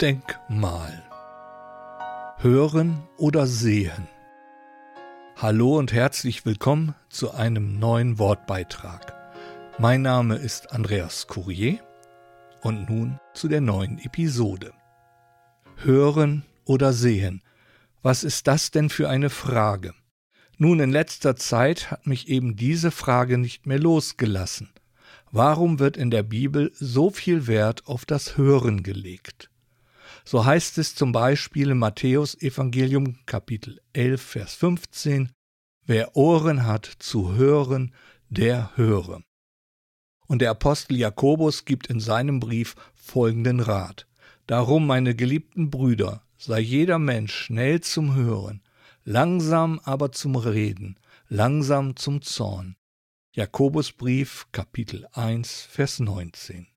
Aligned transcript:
Denkmal. 0.00 1.04
Hören 2.38 3.04
oder 3.16 3.46
sehen. 3.46 4.08
Hallo 5.36 5.78
und 5.78 5.92
herzlich 5.92 6.44
willkommen 6.44 6.96
zu 7.10 7.30
einem 7.30 7.78
neuen 7.78 8.18
Wortbeitrag. 8.18 9.14
Mein 9.78 10.02
Name 10.02 10.34
ist 10.34 10.72
Andreas 10.72 11.28
Courier 11.28 11.78
und 12.60 12.90
nun 12.90 13.20
zu 13.34 13.46
der 13.46 13.60
neuen 13.60 14.00
Episode. 14.00 14.72
Hören 15.76 16.44
oder 16.64 16.92
sehen. 16.92 17.40
Was 18.02 18.24
ist 18.24 18.48
das 18.48 18.72
denn 18.72 18.90
für 18.90 19.08
eine 19.08 19.30
Frage? 19.30 19.94
Nun, 20.58 20.80
in 20.80 20.90
letzter 20.90 21.36
Zeit 21.36 21.92
hat 21.92 22.08
mich 22.08 22.28
eben 22.28 22.56
diese 22.56 22.90
Frage 22.90 23.38
nicht 23.38 23.66
mehr 23.66 23.78
losgelassen. 23.78 24.70
Warum 25.30 25.78
wird 25.78 25.96
in 25.96 26.10
der 26.10 26.24
Bibel 26.24 26.72
so 26.74 27.10
viel 27.10 27.46
Wert 27.46 27.86
auf 27.86 28.04
das 28.04 28.36
Hören 28.36 28.82
gelegt? 28.82 29.50
So 30.26 30.46
heißt 30.46 30.78
es 30.78 30.94
zum 30.94 31.12
Beispiel 31.12 31.70
im 31.70 31.78
Matthäus 31.78 32.34
Evangelium 32.40 33.18
Kapitel 33.26 33.80
11, 33.92 34.22
Vers 34.22 34.54
15, 34.54 35.30
Wer 35.84 36.16
Ohren 36.16 36.64
hat 36.64 36.86
zu 36.98 37.34
hören, 37.34 37.94
der 38.30 38.70
höre. 38.74 39.22
Und 40.26 40.40
der 40.40 40.50
Apostel 40.50 40.96
Jakobus 40.96 41.66
gibt 41.66 41.88
in 41.88 42.00
seinem 42.00 42.40
Brief 42.40 42.74
folgenden 42.94 43.60
Rat. 43.60 44.08
Darum, 44.46 44.86
meine 44.86 45.14
geliebten 45.14 45.70
Brüder, 45.70 46.22
sei 46.38 46.60
jeder 46.60 46.98
Mensch 46.98 47.34
schnell 47.34 47.82
zum 47.82 48.14
Hören, 48.14 48.62
langsam 49.04 49.78
aber 49.84 50.10
zum 50.12 50.36
Reden, 50.36 50.98
langsam 51.28 51.96
zum 51.96 52.22
Zorn. 52.22 52.76
Jakobusbrief 53.32 54.46
Kapitel 54.52 55.06
1 55.12 55.64
Vers 55.64 56.00
19 56.00 56.73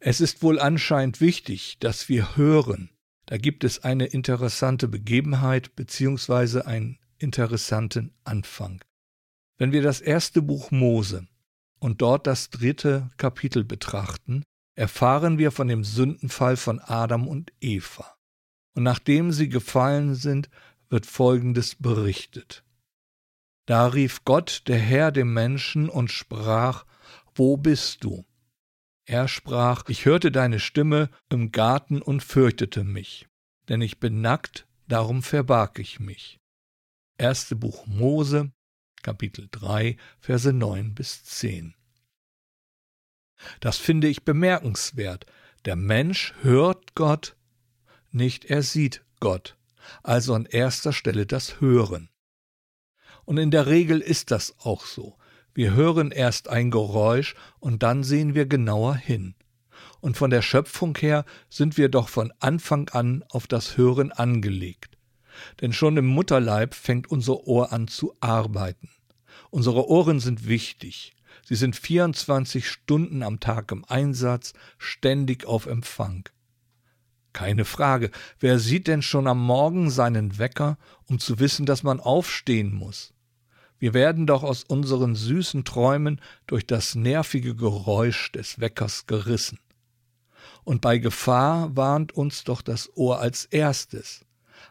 Es 0.00 0.20
ist 0.20 0.42
wohl 0.42 0.60
anscheinend 0.60 1.20
wichtig, 1.20 1.78
dass 1.80 2.08
wir 2.08 2.36
hören. 2.36 2.90
Da 3.26 3.36
gibt 3.36 3.64
es 3.64 3.82
eine 3.82 4.06
interessante 4.06 4.86
Begebenheit 4.86 5.74
bzw. 5.74 6.62
einen 6.62 6.98
interessanten 7.18 8.14
Anfang. 8.24 8.80
Wenn 9.56 9.72
wir 9.72 9.82
das 9.82 10.00
erste 10.00 10.40
Buch 10.40 10.70
Mose 10.70 11.26
und 11.80 12.00
dort 12.00 12.28
das 12.28 12.50
dritte 12.50 13.10
Kapitel 13.16 13.64
betrachten, 13.64 14.44
erfahren 14.76 15.38
wir 15.38 15.50
von 15.50 15.66
dem 15.66 15.82
Sündenfall 15.82 16.56
von 16.56 16.78
Adam 16.78 17.26
und 17.26 17.52
Eva. 17.60 18.16
Und 18.74 18.84
nachdem 18.84 19.32
sie 19.32 19.48
gefallen 19.48 20.14
sind, 20.14 20.48
wird 20.88 21.06
Folgendes 21.06 21.74
berichtet. 21.74 22.62
Da 23.66 23.88
rief 23.88 24.24
Gott, 24.24 24.62
der 24.68 24.78
Herr, 24.78 25.10
dem 25.10 25.34
Menschen 25.34 25.88
und 25.88 26.12
sprach, 26.12 26.86
Wo 27.34 27.56
bist 27.56 28.04
du? 28.04 28.24
Er 29.08 29.26
sprach, 29.26 29.88
Ich 29.88 30.04
hörte 30.04 30.30
deine 30.30 30.60
Stimme 30.60 31.10
im 31.30 31.50
Garten 31.50 32.02
und 32.02 32.22
fürchtete 32.22 32.84
mich, 32.84 33.26
denn 33.68 33.80
ich 33.80 34.00
bin 34.00 34.20
nackt, 34.20 34.66
darum 34.86 35.22
verbarg 35.22 35.78
ich 35.78 35.98
mich. 35.98 36.38
Erste 37.16 37.56
Buch 37.56 37.86
Mose, 37.86 38.52
Kapitel 39.02 39.48
3, 39.50 39.96
Verse 40.20 40.52
9 40.52 40.94
bis 40.94 41.24
10. 41.24 41.74
Das 43.60 43.78
finde 43.78 44.08
ich 44.08 44.24
bemerkenswert. 44.24 45.26
Der 45.64 45.76
Mensch 45.76 46.34
hört 46.42 46.94
Gott, 46.94 47.36
nicht 48.10 48.44
er 48.44 48.62
sieht 48.62 49.04
Gott 49.20 49.58
also 50.02 50.34
an 50.34 50.46
erster 50.46 50.92
Stelle 50.92 51.26
das 51.26 51.60
Hören. 51.60 52.10
Und 53.24 53.38
in 53.38 53.50
der 53.50 53.66
Regel 53.66 54.00
ist 54.00 54.30
das 54.30 54.58
auch 54.60 54.84
so. 54.84 55.16
Wir 55.58 55.74
hören 55.74 56.12
erst 56.12 56.46
ein 56.46 56.70
Geräusch 56.70 57.34
und 57.58 57.82
dann 57.82 58.04
sehen 58.04 58.36
wir 58.36 58.46
genauer 58.46 58.94
hin. 58.94 59.34
Und 60.00 60.16
von 60.16 60.30
der 60.30 60.40
Schöpfung 60.40 60.96
her 60.96 61.24
sind 61.50 61.76
wir 61.76 61.88
doch 61.88 62.08
von 62.08 62.32
Anfang 62.38 62.88
an 62.90 63.24
auf 63.28 63.48
das 63.48 63.76
Hören 63.76 64.12
angelegt. 64.12 64.96
Denn 65.60 65.72
schon 65.72 65.96
im 65.96 66.06
Mutterleib 66.06 66.74
fängt 66.74 67.10
unser 67.10 67.48
Ohr 67.48 67.72
an 67.72 67.88
zu 67.88 68.14
arbeiten. 68.20 68.88
Unsere 69.50 69.88
Ohren 69.88 70.20
sind 70.20 70.46
wichtig. 70.46 71.16
Sie 71.44 71.56
sind 71.56 71.74
24 71.74 72.68
Stunden 72.68 73.24
am 73.24 73.40
Tag 73.40 73.72
im 73.72 73.84
Einsatz, 73.84 74.52
ständig 74.78 75.44
auf 75.44 75.66
Empfang. 75.66 76.28
Keine 77.32 77.64
Frage. 77.64 78.12
Wer 78.38 78.60
sieht 78.60 78.86
denn 78.86 79.02
schon 79.02 79.26
am 79.26 79.44
Morgen 79.44 79.90
seinen 79.90 80.38
Wecker, 80.38 80.78
um 81.06 81.18
zu 81.18 81.40
wissen, 81.40 81.66
dass 81.66 81.82
man 81.82 81.98
aufstehen 81.98 82.72
muss? 82.72 83.12
Wir 83.78 83.94
werden 83.94 84.26
doch 84.26 84.42
aus 84.42 84.64
unseren 84.64 85.14
süßen 85.14 85.64
Träumen 85.64 86.20
durch 86.46 86.66
das 86.66 86.94
nervige 86.94 87.54
Geräusch 87.54 88.32
des 88.32 88.60
Weckers 88.60 89.06
gerissen. 89.06 89.58
Und 90.64 90.80
bei 90.80 90.98
Gefahr 90.98 91.76
warnt 91.76 92.12
uns 92.12 92.44
doch 92.44 92.60
das 92.60 92.90
Ohr 92.96 93.20
als 93.20 93.44
erstes. 93.46 94.24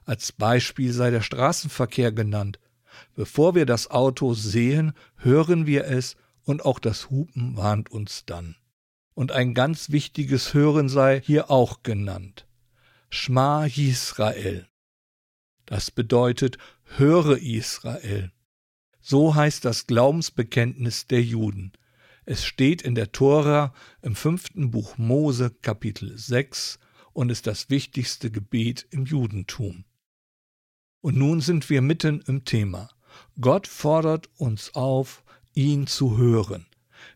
Als 0.05 0.31
Beispiel 0.31 0.91
sei 0.91 1.09
der 1.09 1.21
Straßenverkehr 1.21 2.11
genannt. 2.11 2.59
Bevor 3.15 3.55
wir 3.55 3.65
das 3.65 3.89
Auto 3.89 4.33
sehen, 4.33 4.93
hören 5.15 5.65
wir 5.65 5.85
es 5.85 6.15
und 6.43 6.65
auch 6.65 6.79
das 6.79 7.09
Hupen 7.09 7.57
warnt 7.57 7.91
uns 7.91 8.25
dann. 8.25 8.55
Und 9.13 9.31
ein 9.31 9.53
ganz 9.53 9.89
wichtiges 9.89 10.53
Hören 10.53 10.89
sei 10.89 11.21
hier 11.21 11.49
auch 11.49 11.81
genannt. 11.83 12.45
Schma 13.09 13.65
Yisrael. 13.65 14.67
Das 15.65 15.91
bedeutet, 15.91 16.57
höre 16.97 17.37
Israel. 17.37 18.31
So 19.09 19.35
heißt 19.35 19.63
das 19.63 19.87
Glaubensbekenntnis 19.87 21.07
der 21.07 21.23
Juden. 21.23 21.71
Es 22.25 22.43
steht 22.43 22.81
in 22.81 22.93
der 22.93 23.13
Tora 23.13 23.73
im 24.01 24.17
fünften 24.17 24.69
Buch 24.69 24.97
Mose 24.97 25.49
Kapitel 25.61 26.17
6 26.17 26.77
und 27.13 27.29
ist 27.29 27.47
das 27.47 27.69
wichtigste 27.69 28.31
Gebet 28.31 28.85
im 28.89 29.05
Judentum. 29.05 29.85
Und 30.99 31.15
nun 31.15 31.39
sind 31.39 31.69
wir 31.69 31.81
mitten 31.81 32.19
im 32.27 32.43
Thema. 32.43 32.89
Gott 33.39 33.65
fordert 33.65 34.29
uns 34.35 34.75
auf, 34.75 35.23
ihn 35.53 35.87
zu 35.87 36.17
hören. 36.17 36.65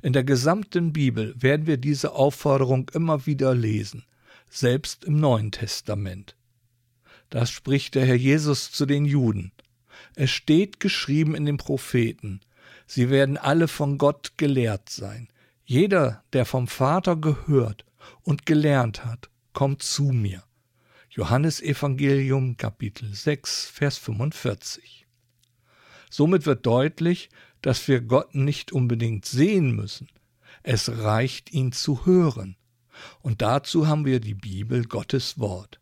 In 0.01 0.13
der 0.13 0.23
gesamten 0.23 0.93
Bibel 0.93 1.33
werden 1.35 1.67
wir 1.67 1.75
diese 1.75 2.13
Aufforderung 2.13 2.89
immer 2.93 3.25
wieder 3.25 3.53
lesen 3.53 4.05
selbst 4.49 5.03
im 5.03 5.19
Neuen 5.19 5.51
Testament. 5.51 6.37
Das 7.29 7.51
spricht 7.51 7.95
der 7.95 8.05
Herr 8.05 8.15
Jesus 8.15 8.71
zu 8.71 8.85
den 8.85 9.03
Juden. 9.03 9.51
Es 10.15 10.29
steht 10.29 10.79
geschrieben 10.79 11.35
in 11.35 11.45
den 11.45 11.57
Propheten, 11.57 12.41
sie 12.85 13.09
werden 13.09 13.37
alle 13.37 13.67
von 13.67 13.97
Gott 13.97 14.33
gelehrt 14.37 14.89
sein. 14.89 15.27
Jeder, 15.63 16.23
der 16.33 16.45
vom 16.45 16.67
Vater 16.67 17.15
gehört 17.15 17.85
und 18.23 18.45
gelernt 18.45 19.05
hat, 19.05 19.29
kommt 19.53 19.83
zu 19.83 20.03
mir. 20.03 20.43
Johannes 21.09 21.61
Evangelium 21.61 22.57
Kapitel 22.57 23.13
6 23.13 23.67
Vers 23.67 23.97
45. 23.97 25.05
Somit 26.09 26.45
wird 26.45 26.65
deutlich, 26.65 27.29
dass 27.61 27.87
wir 27.87 28.01
Gott 28.01 28.35
nicht 28.35 28.71
unbedingt 28.71 29.25
sehen 29.25 29.75
müssen. 29.75 30.07
Es 30.63 30.89
reicht, 30.89 31.51
ihn 31.51 31.71
zu 31.71 32.05
hören. 32.05 32.55
Und 33.21 33.41
dazu 33.41 33.87
haben 33.87 34.05
wir 34.05 34.19
die 34.19 34.35
Bibel, 34.35 34.85
Gottes 34.85 35.39
Wort. 35.39 35.79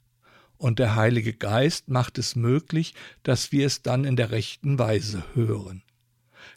Und 0.60 0.78
der 0.78 0.96
Heilige 0.96 1.34
Geist 1.34 1.88
macht 1.88 2.18
es 2.18 2.36
möglich, 2.36 2.94
dass 3.24 3.54
wir 3.54 3.66
es 3.66 3.82
dann 3.82 4.04
in 4.04 4.18
der 4.18 4.32
rechten 4.32 4.78
Weise 4.78 5.24
hören. 5.34 5.84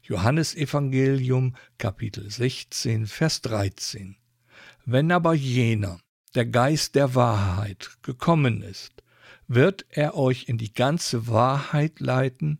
Johannes 0.02 0.56
Evangelium 0.56 1.54
Kapitel 1.78 2.28
16 2.28 3.06
Vers 3.06 3.42
13 3.42 4.16
Wenn 4.84 5.12
aber 5.12 5.34
jener, 5.34 6.00
der 6.34 6.46
Geist 6.46 6.96
der 6.96 7.14
Wahrheit, 7.14 7.90
gekommen 8.02 8.62
ist, 8.62 9.04
wird 9.46 9.86
er 9.90 10.16
euch 10.16 10.48
in 10.48 10.58
die 10.58 10.74
ganze 10.74 11.28
Wahrheit 11.28 12.00
leiten, 12.00 12.58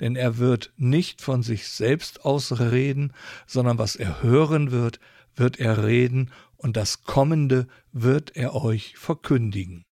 denn 0.00 0.16
er 0.16 0.38
wird 0.38 0.72
nicht 0.76 1.22
von 1.22 1.44
sich 1.44 1.68
selbst 1.68 2.24
ausreden, 2.24 3.12
sondern 3.46 3.78
was 3.78 3.94
er 3.94 4.20
hören 4.20 4.72
wird, 4.72 4.98
wird 5.36 5.60
er 5.60 5.84
reden, 5.84 6.32
und 6.56 6.76
das 6.76 7.04
Kommende 7.04 7.68
wird 7.92 8.34
er 8.34 8.56
euch 8.56 8.96
verkündigen. 8.96 9.84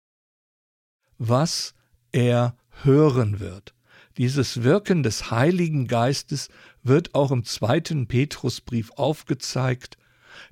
Was 1.22 1.74
er 2.12 2.56
hören 2.82 3.40
wird. 3.40 3.74
Dieses 4.16 4.62
Wirken 4.62 5.02
des 5.02 5.30
Heiligen 5.30 5.86
Geistes 5.86 6.48
wird 6.82 7.14
auch 7.14 7.30
im 7.30 7.44
zweiten 7.44 8.06
Petrusbrief 8.06 8.90
aufgezeigt. 8.92 9.98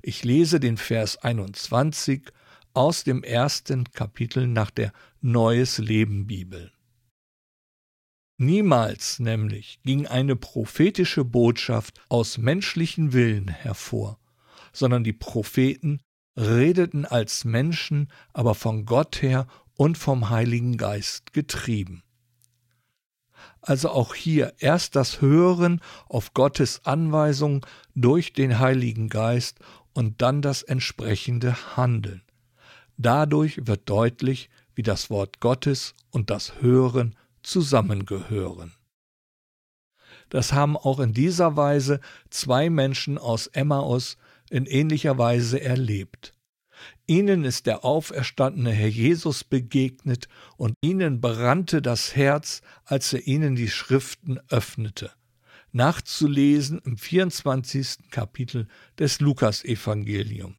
Ich 0.03 0.23
lese 0.23 0.59
den 0.59 0.77
Vers 0.77 1.17
21 1.17 2.31
aus 2.75 3.03
dem 3.03 3.23
ersten 3.23 3.85
Kapitel 3.93 4.45
nach 4.45 4.69
der 4.69 4.93
Neues 5.21 5.79
Leben 5.79 6.27
Bibel. 6.27 6.71
Niemals 8.37 9.17
nämlich 9.17 9.79
ging 9.83 10.05
eine 10.05 10.35
prophetische 10.35 11.25
Botschaft 11.25 11.99
aus 12.09 12.37
menschlichen 12.37 13.11
Willen 13.11 13.47
hervor, 13.47 14.19
sondern 14.71 15.03
die 15.03 15.13
Propheten 15.13 15.99
redeten 16.37 17.05
als 17.05 17.43
Menschen, 17.43 18.11
aber 18.33 18.53
von 18.53 18.85
Gott 18.85 19.23
her 19.23 19.47
und 19.79 19.97
vom 19.97 20.29
Heiligen 20.29 20.75
Geist 20.75 21.31
getrieben. 21.31 22.03
Also 23.61 23.91
auch 23.91 24.13
hier 24.13 24.53
erst 24.57 24.97
das 24.97 25.21
Hören 25.21 25.79
auf 26.09 26.33
Gottes 26.33 26.85
Anweisung 26.85 27.65
durch 27.95 28.33
den 28.33 28.59
Heiligen 28.59 29.07
Geist 29.07 29.59
und 29.93 30.21
dann 30.21 30.41
das 30.41 30.63
entsprechende 30.63 31.77
Handeln. 31.77 32.23
Dadurch 32.97 33.67
wird 33.67 33.89
deutlich, 33.89 34.49
wie 34.75 34.83
das 34.83 35.09
Wort 35.09 35.39
Gottes 35.39 35.95
und 36.09 36.29
das 36.29 36.59
Hören 36.59 37.15
zusammengehören. 37.41 38.73
Das 40.27 40.51
haben 40.51 40.75
auch 40.75 40.99
in 40.99 41.13
dieser 41.13 41.55
Weise 41.55 42.01
zwei 42.29 42.69
Menschen 42.69 43.17
aus 43.17 43.47
Emmaus 43.47 44.17
in 44.49 44.65
ähnlicher 44.65 45.17
Weise 45.17 45.61
erlebt. 45.61 46.33
Ihnen 47.07 47.43
ist 47.43 47.65
der 47.65 47.83
auferstandene 47.85 48.71
Herr 48.71 48.87
Jesus 48.87 49.43
begegnet 49.43 50.27
und 50.57 50.73
ihnen 50.81 51.21
brannte 51.21 51.81
das 51.81 52.15
Herz, 52.15 52.61
als 52.85 53.13
er 53.13 53.27
ihnen 53.27 53.55
die 53.55 53.69
Schriften 53.69 54.39
öffnete. 54.49 55.11
Nachzulesen 55.71 56.79
im 56.79 56.97
24. 56.97 58.09
Kapitel 58.09 58.67
des 58.97 59.19
Lukasevangelium. 59.19 60.57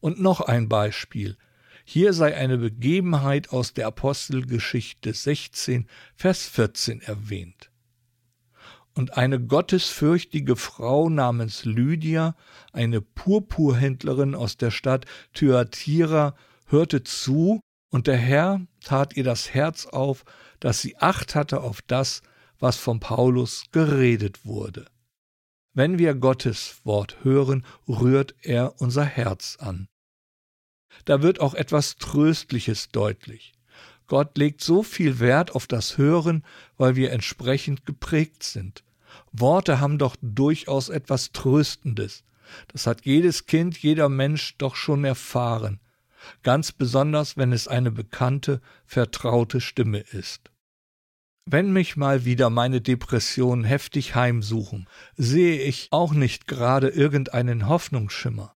Und 0.00 0.20
noch 0.20 0.40
ein 0.40 0.68
Beispiel. 0.68 1.36
Hier 1.84 2.12
sei 2.12 2.36
eine 2.36 2.58
Begebenheit 2.58 3.50
aus 3.50 3.74
der 3.74 3.88
Apostelgeschichte 3.88 5.12
16, 5.12 5.88
Vers 6.14 6.46
14 6.46 7.00
erwähnt. 7.00 7.71
Und 8.94 9.16
eine 9.16 9.40
gottesfürchtige 9.40 10.56
Frau 10.56 11.08
namens 11.08 11.64
Lydia, 11.64 12.36
eine 12.72 13.00
Purpurhändlerin 13.00 14.34
aus 14.34 14.56
der 14.56 14.70
Stadt 14.70 15.06
Thyatira, 15.32 16.34
hörte 16.66 17.02
zu, 17.02 17.60
und 17.90 18.06
der 18.06 18.16
Herr 18.16 18.66
tat 18.82 19.16
ihr 19.16 19.24
das 19.24 19.54
Herz 19.54 19.86
auf, 19.86 20.24
dass 20.60 20.80
sie 20.80 20.96
Acht 20.98 21.34
hatte 21.34 21.60
auf 21.60 21.80
das, 21.82 22.22
was 22.58 22.76
von 22.76 23.00
Paulus 23.00 23.64
geredet 23.72 24.44
wurde. 24.44 24.86
Wenn 25.74 25.98
wir 25.98 26.14
Gottes 26.14 26.80
Wort 26.84 27.18
hören, 27.22 27.64
rührt 27.88 28.34
er 28.42 28.80
unser 28.80 29.04
Herz 29.04 29.56
an. 29.58 29.88
Da 31.06 31.22
wird 31.22 31.40
auch 31.40 31.54
etwas 31.54 31.96
Tröstliches 31.96 32.90
deutlich. 32.90 33.54
Gott 34.12 34.36
legt 34.36 34.62
so 34.62 34.82
viel 34.82 35.20
Wert 35.20 35.54
auf 35.54 35.66
das 35.66 35.96
Hören, 35.96 36.44
weil 36.76 36.96
wir 36.96 37.12
entsprechend 37.12 37.86
geprägt 37.86 38.42
sind. 38.42 38.84
Worte 39.32 39.80
haben 39.80 39.96
doch 39.96 40.16
durchaus 40.20 40.90
etwas 40.90 41.32
Tröstendes. 41.32 42.22
Das 42.68 42.86
hat 42.86 43.06
jedes 43.06 43.46
Kind, 43.46 43.78
jeder 43.78 44.10
Mensch 44.10 44.58
doch 44.58 44.76
schon 44.76 45.04
erfahren. 45.04 45.80
Ganz 46.42 46.72
besonders, 46.72 47.38
wenn 47.38 47.54
es 47.54 47.68
eine 47.68 47.90
bekannte, 47.90 48.60
vertraute 48.84 49.62
Stimme 49.62 50.00
ist. 50.00 50.50
Wenn 51.46 51.72
mich 51.72 51.96
mal 51.96 52.26
wieder 52.26 52.50
meine 52.50 52.82
Depressionen 52.82 53.64
heftig 53.64 54.14
heimsuchen, 54.14 54.90
sehe 55.16 55.62
ich 55.62 55.88
auch 55.90 56.12
nicht 56.12 56.46
gerade 56.46 56.88
irgendeinen 56.88 57.66
Hoffnungsschimmer. 57.66 58.54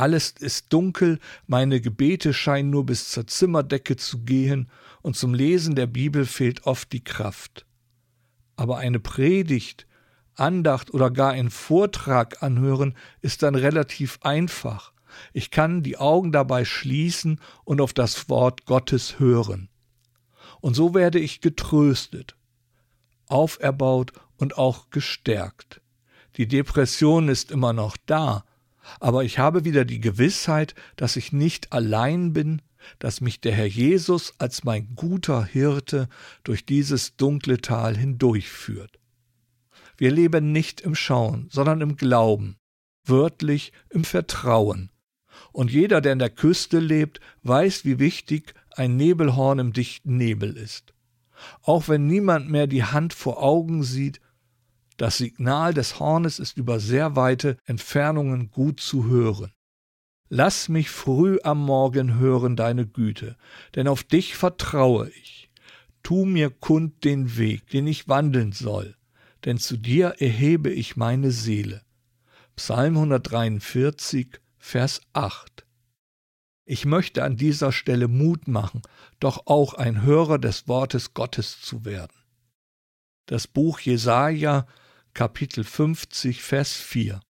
Alles 0.00 0.30
ist 0.30 0.72
dunkel, 0.72 1.18
meine 1.46 1.78
Gebete 1.82 2.32
scheinen 2.32 2.70
nur 2.70 2.86
bis 2.86 3.10
zur 3.10 3.26
Zimmerdecke 3.26 3.96
zu 3.96 4.20
gehen, 4.20 4.70
und 5.02 5.14
zum 5.14 5.34
Lesen 5.34 5.74
der 5.74 5.86
Bibel 5.86 6.24
fehlt 6.24 6.64
oft 6.64 6.90
die 6.94 7.04
Kraft. 7.04 7.66
Aber 8.56 8.78
eine 8.78 8.98
Predigt, 8.98 9.86
Andacht 10.36 10.94
oder 10.94 11.10
gar 11.10 11.32
ein 11.32 11.50
Vortrag 11.50 12.42
anhören 12.42 12.96
ist 13.20 13.42
dann 13.42 13.54
relativ 13.54 14.18
einfach. 14.22 14.94
Ich 15.34 15.50
kann 15.50 15.82
die 15.82 15.98
Augen 15.98 16.32
dabei 16.32 16.64
schließen 16.64 17.38
und 17.64 17.82
auf 17.82 17.92
das 17.92 18.30
Wort 18.30 18.64
Gottes 18.64 19.18
hören. 19.18 19.68
Und 20.62 20.72
so 20.72 20.94
werde 20.94 21.18
ich 21.18 21.42
getröstet, 21.42 22.36
auferbaut 23.26 24.14
und 24.38 24.56
auch 24.56 24.88
gestärkt. 24.88 25.82
Die 26.36 26.48
Depression 26.48 27.28
ist 27.28 27.50
immer 27.50 27.74
noch 27.74 27.98
da, 28.06 28.46
aber 28.98 29.24
ich 29.24 29.38
habe 29.38 29.64
wieder 29.64 29.84
die 29.84 30.00
Gewissheit, 30.00 30.74
dass 30.96 31.16
ich 31.16 31.32
nicht 31.32 31.72
allein 31.72 32.32
bin, 32.32 32.62
dass 32.98 33.20
mich 33.20 33.40
der 33.40 33.52
Herr 33.52 33.66
Jesus 33.66 34.34
als 34.38 34.64
mein 34.64 34.94
guter 34.96 35.44
Hirte 35.44 36.08
durch 36.44 36.64
dieses 36.64 37.16
dunkle 37.16 37.60
Tal 37.60 37.96
hindurchführt. 37.96 38.98
Wir 39.96 40.10
leben 40.10 40.52
nicht 40.52 40.80
im 40.80 40.94
Schauen, 40.94 41.48
sondern 41.50 41.82
im 41.82 41.96
Glauben, 41.96 42.56
wörtlich 43.04 43.72
im 43.90 44.04
Vertrauen. 44.04 44.90
Und 45.52 45.70
jeder, 45.70 46.00
der 46.00 46.12
an 46.12 46.18
der 46.18 46.30
Küste 46.30 46.78
lebt, 46.78 47.20
weiß, 47.42 47.84
wie 47.84 47.98
wichtig 47.98 48.54
ein 48.74 48.96
Nebelhorn 48.96 49.58
im 49.58 49.72
dichten 49.72 50.16
Nebel 50.16 50.56
ist. 50.56 50.94
Auch 51.62 51.88
wenn 51.88 52.06
niemand 52.06 52.50
mehr 52.50 52.66
die 52.66 52.84
Hand 52.84 53.12
vor 53.12 53.42
Augen 53.42 53.82
sieht, 53.82 54.20
das 55.00 55.16
Signal 55.16 55.72
des 55.72 55.98
Hornes 55.98 56.38
ist 56.38 56.58
über 56.58 56.78
sehr 56.78 57.16
weite 57.16 57.56
Entfernungen 57.64 58.50
gut 58.50 58.80
zu 58.80 59.06
hören. 59.06 59.50
Lass 60.28 60.68
mich 60.68 60.90
früh 60.90 61.38
am 61.42 61.64
Morgen 61.64 62.18
hören 62.18 62.54
deine 62.54 62.86
Güte, 62.86 63.38
denn 63.74 63.88
auf 63.88 64.04
dich 64.04 64.36
vertraue 64.36 65.08
ich. 65.08 65.50
Tu 66.02 66.26
mir 66.26 66.50
kund 66.50 67.02
den 67.02 67.38
Weg, 67.38 67.66
den 67.68 67.86
ich 67.86 68.08
wandeln 68.08 68.52
soll, 68.52 68.94
denn 69.46 69.56
zu 69.56 69.78
dir 69.78 70.16
erhebe 70.18 70.68
ich 70.68 70.96
meine 70.96 71.30
Seele. 71.30 71.80
Psalm 72.56 72.98
143, 72.98 74.38
Vers 74.58 75.00
8. 75.14 75.64
Ich 76.66 76.84
möchte 76.84 77.24
an 77.24 77.38
dieser 77.38 77.72
Stelle 77.72 78.06
Mut 78.06 78.48
machen, 78.48 78.82
doch 79.18 79.46
auch 79.46 79.72
ein 79.72 80.02
Hörer 80.02 80.38
des 80.38 80.68
Wortes 80.68 81.14
Gottes 81.14 81.58
zu 81.62 81.86
werden. 81.86 82.12
Das 83.24 83.46
Buch 83.46 83.80
Jesaja 83.80 84.66
Kapitel 85.14 85.64
50, 85.64 86.42
Vers 86.42 86.74
4. 86.74 87.20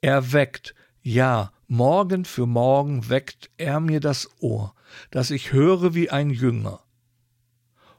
Er 0.00 0.32
weckt, 0.32 0.74
ja, 1.02 1.52
Morgen 1.66 2.24
für 2.24 2.46
Morgen 2.46 3.08
weckt 3.08 3.50
er 3.56 3.80
mir 3.80 4.00
das 4.00 4.28
Ohr, 4.40 4.74
dass 5.10 5.30
ich 5.30 5.52
höre 5.52 5.94
wie 5.94 6.10
ein 6.10 6.30
Jünger. 6.30 6.82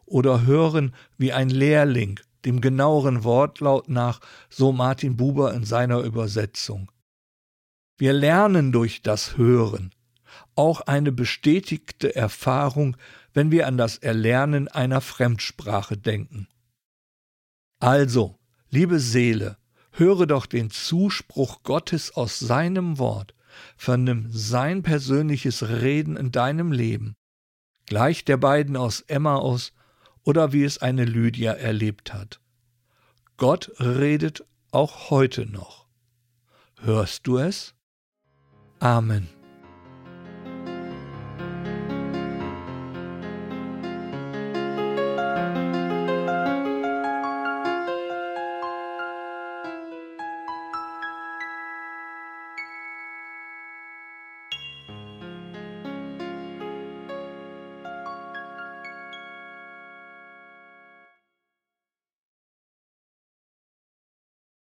Oder 0.06 0.46
hören 0.46 0.94
wie 1.18 1.34
ein 1.34 1.50
Lehrling, 1.50 2.20
dem 2.46 2.62
genaueren 2.62 3.24
Wortlaut 3.24 3.90
nach, 3.90 4.22
so 4.50 4.72
Martin 4.72 5.18
Buber 5.18 5.54
in 5.54 5.66
seiner 5.66 6.00
Übersetzung. 6.00 6.92
Wir 7.98 8.14
lernen 8.14 8.72
durch 8.72 9.02
das 9.02 9.38
Hören, 9.38 9.94
auch 10.56 10.82
eine 10.82 11.12
bestätigte 11.12 12.16
Erfahrung, 12.16 12.98
wenn 13.34 13.52
wir 13.52 13.68
an 13.68 13.78
das 13.78 13.98
Erlernen 13.98 14.68
einer 14.68 15.02
Fremdsprache 15.02 15.98
denken. 15.98 16.48
Also, 17.80 18.40
Liebe 18.76 19.00
Seele, 19.00 19.58
höre 19.92 20.28
doch 20.28 20.46
den 20.46 20.70
Zuspruch 20.70 21.64
Gottes 21.64 22.14
aus 22.14 22.40
seinem 22.40 22.98
Wort, 22.98 23.34
vernimm 23.78 24.28
sein 24.32 24.84
persönliches 24.84 25.70
Reden 25.70 26.18
in 26.18 26.34
deinem 26.34 26.74
Leben, 26.74 27.16
gleich 27.86 28.26
der 28.26 28.36
beiden 28.36 28.76
aus 28.76 29.00
Emmaus 29.00 29.72
oder 30.24 30.52
wie 30.52 30.66
es 30.66 30.80
eine 30.80 31.06
Lydia 31.06 31.54
erlebt 31.54 32.14
hat. 32.14 32.42
Gott 33.38 33.72
redet 33.80 34.44
auch 34.72 35.10
heute 35.10 35.46
noch. 35.46 35.88
Hörst 36.82 37.28
du 37.28 37.38
es? 37.38 37.76
Amen. 38.82 39.30